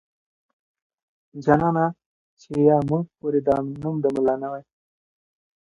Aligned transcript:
جانانه 1.43 1.85
چې 2.41 2.51
يا 2.67 2.77
موږ 2.89 3.05
پورې 3.17 3.39
دا 3.47 3.55
نوم 3.81 3.95
د 4.03 4.05
ملا 4.15 4.35
نه 4.41 4.47
واي. 4.51 4.63